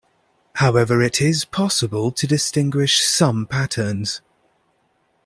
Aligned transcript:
However 0.55 0.99
it 1.03 1.21
is 1.21 1.45
possible 1.45 2.09
to 2.13 2.25
distinguish 2.25 3.01
some 3.03 3.45
patterns. 3.45 4.19